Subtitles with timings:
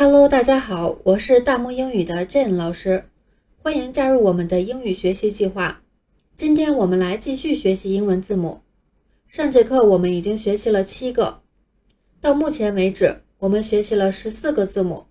[0.00, 3.06] Hello，大家好，我是大漠英语的 Jane 老师，
[3.56, 5.82] 欢迎加入我们的英语学习计划。
[6.36, 8.60] 今天我们来继续学习英文字母。
[9.26, 11.42] 上节课我们已经学习了七个，
[12.20, 15.06] 到目前为止我们学习了十四个字母。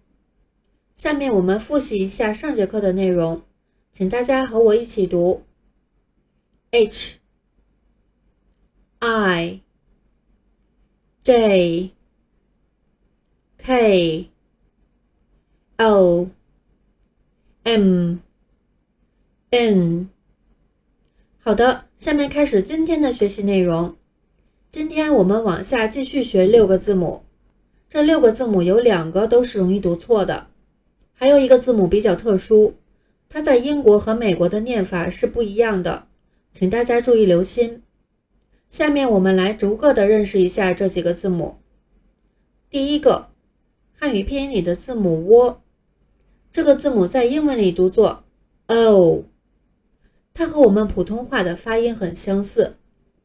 [0.96, 3.42] 下面我们复习一下上节课的内容，
[3.92, 5.44] 请大家和我一起读
[6.72, 7.17] ：H
[8.99, 9.60] I
[11.24, 11.92] J
[13.58, 14.29] K
[15.79, 16.27] O
[17.61, 18.15] M
[19.52, 20.09] N。
[21.38, 23.95] 好的，下面开始今天的学习内容。
[24.71, 27.21] 今天我们往下继续学六个字母，
[27.88, 30.47] 这六个字母有两个都是容易读错的，
[31.13, 32.73] 还有一个字母比较特殊，
[33.30, 36.07] 它在英国和美国的念法是不一样的，
[36.52, 37.83] 请大家注意留心。
[38.71, 41.59] 下面我们来逐个的认识一下这几个字母。
[42.71, 43.30] 第一个，
[43.94, 45.61] 汉语拼音里的字母 “o”。
[46.57, 48.23] 这个字母在英文里读作
[48.66, 49.25] “o”，
[50.33, 52.77] 它和我们普通话的发音很相似。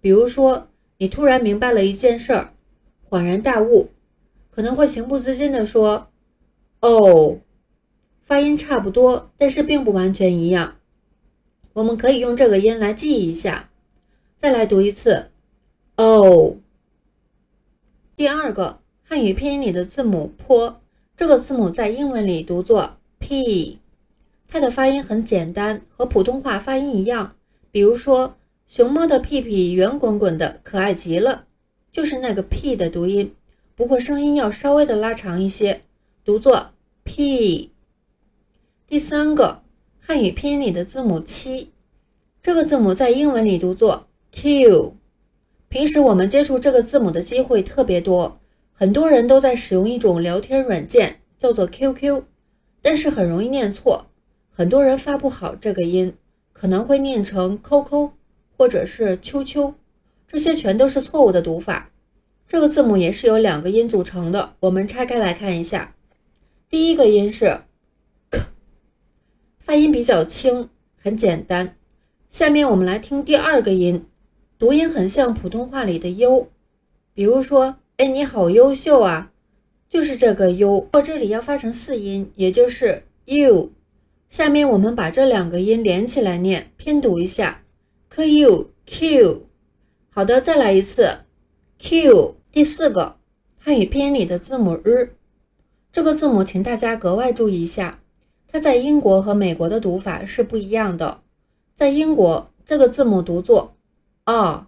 [0.02, 2.52] 比如说，你突然明白了一件事儿，
[3.08, 3.88] 恍然大悟，
[4.50, 6.08] 可能会情不自禁地说
[6.80, 7.38] “o”，
[8.20, 10.76] 发音差不多，但是并不完全一样。
[11.72, 13.70] 我们可以用这个音来记一下。
[14.36, 15.30] 再来读一次
[15.96, 16.58] “o”。
[18.14, 20.76] 第二个，汉语拼音里的字母 “p”，
[21.16, 22.98] 这个字母在英文里读作。
[23.32, 23.78] p，
[24.46, 27.34] 它的发音很简单，和普通话发音一样。
[27.70, 31.46] 比如说，熊猫的屁屁圆滚滚的，可爱极了，
[31.90, 33.34] 就是那个 p 的读音，
[33.74, 35.80] 不过声音要稍微的拉长一些，
[36.22, 36.72] 读作
[37.04, 37.70] p。
[38.86, 39.62] 第三个，
[39.98, 41.70] 汉语拼音里的字母七，
[42.42, 44.94] 这个字母在英文里读作 q。
[45.70, 48.38] 平时我们接触这个字母的机会特别多，
[48.74, 52.24] 很多人都在使用一种聊天软件，叫做 QQ。
[52.82, 54.06] 但是很容易念错，
[54.50, 56.14] 很多人发不好这个音，
[56.52, 58.12] 可能会念成“扣扣”
[58.58, 59.74] 或者是“秋秋”，
[60.26, 61.90] 这些全都是错误的读法。
[62.48, 65.94] 这个字母也是由两个音组成的，我们拆开来看一下。
[66.68, 67.60] 第一个音是
[68.30, 68.40] “k”，
[69.58, 71.76] 发音比较轻，很简单。
[72.28, 74.04] 下面我们来听第二个音，
[74.58, 76.48] 读音很像普通话里的“优”，
[77.14, 79.30] 比如说：“哎，你好优秀啊。”
[79.92, 83.70] 就是这个 u，到这里要发成四音，也就是 u。
[84.30, 87.62] 下面我们把这两个音连起来念，拼读一下
[88.08, 89.46] ，k u q。
[90.08, 91.18] 好的，再来一次
[91.78, 92.36] ，q。
[92.50, 93.16] 第四个，
[93.58, 95.10] 汉语拼音里的字母 r，
[95.92, 98.00] 这个字母请大家格外注意一下，
[98.48, 101.20] 它在英国和美国的读法是不一样的。
[101.74, 103.74] 在英国，这个字母读作
[104.24, 104.66] r。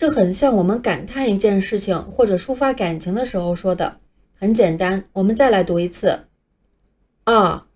[0.00, 3.98] 这很像我们感叹一件事情或者抒发感情的时候说的，
[4.34, 5.04] 很简单。
[5.12, 6.20] 我们再来读一次
[7.24, 7.66] 啊，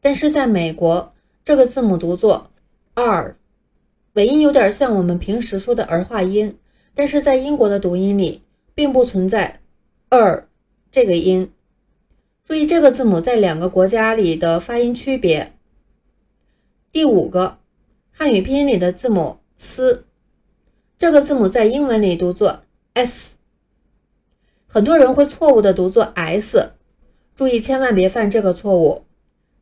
[0.00, 1.12] 但是在美国，
[1.44, 2.52] 这个字母读作
[2.94, 3.36] r，
[4.12, 6.56] 尾音有点像我们平时说的儿化音，
[6.94, 8.42] 但是在英国的读音里
[8.72, 9.58] 并不存在
[10.10, 10.44] er
[10.92, 11.50] 这个音。
[12.44, 15.52] 注意这个字母在两个国家里的发音区别。
[16.92, 17.58] 第五个，
[18.12, 20.04] 汉语拼音里的字母 s。
[20.98, 22.62] 这个字母在英文里读作
[22.94, 23.34] s，
[24.66, 26.72] 很多人会错误的读作 s，
[27.34, 29.04] 注意千万别犯这个错误。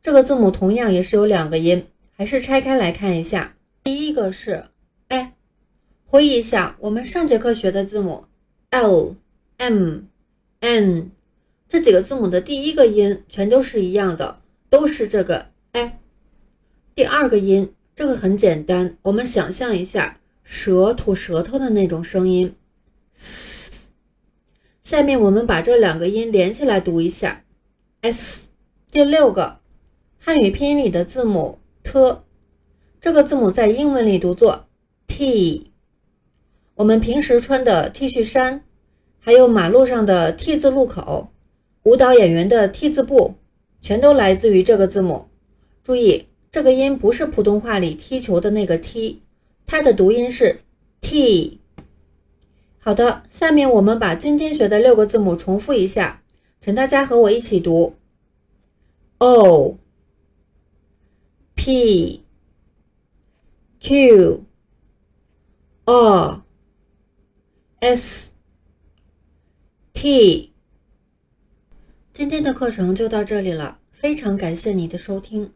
[0.01, 3.57] 这个字母同样也是有两个音，还是拆开来看一下。
[3.83, 4.67] 第一个是
[5.09, 5.33] i，
[6.05, 8.23] 回忆一下我们上节课学的字母
[8.69, 9.15] l、
[9.57, 10.03] m、
[10.61, 11.11] n
[11.67, 15.99] 这几个字母的第一个音全都是一样的，都是这个 i。
[16.95, 20.21] 第二个音这个很简单，我们想象一下。
[20.45, 22.55] 舌吐舌头的那种声音。
[24.81, 27.43] 下面我们把这两个音连起来读一下
[28.01, 28.47] ，s。
[28.91, 29.57] 第六个，
[30.17, 32.21] 汉语拼音里的字母 t，
[33.01, 34.67] 这个字母在英文里读作
[35.07, 35.71] t。
[36.75, 38.63] 我们平时穿的 T 恤衫，
[39.19, 41.29] 还有马路上的 T 字路口，
[41.83, 43.33] 舞蹈演员的 T 字步，
[43.81, 45.27] 全都来自于这个字母。
[45.83, 49.21] 注意，这个音不是普通话里踢球的那个踢。
[49.65, 50.61] 它的读音是
[51.01, 51.59] t。
[52.79, 56.21] 好的，下面我们把今天学的六个字母重复一下，
[56.61, 57.95] 请大家和我一起读
[59.17, 59.77] ：o、
[61.55, 62.23] p、
[63.79, 64.43] q、
[65.85, 66.43] r、
[67.79, 68.31] s、
[69.93, 70.53] t。
[72.13, 75.51] 今天的课程就到这里了，非常感谢你的收听。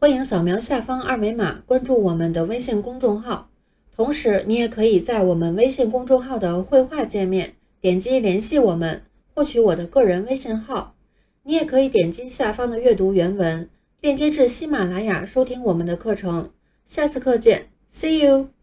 [0.00, 3.50] 欢迎扫描下方二维码关注我们的微信公众号，
[3.96, 9.02] 同时你也可以在我们微信公众号的绘画界面点击联系我们，
[9.34, 10.94] 获取我的个人微信号。
[11.42, 13.68] 你也可以点击下方的阅读原文
[14.00, 16.50] 链接至喜马拉雅收听我们的课程。
[16.86, 18.57] 下次课见，See you。